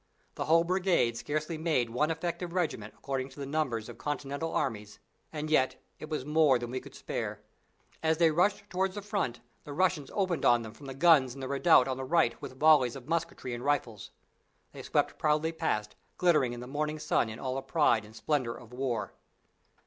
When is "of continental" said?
3.87-4.51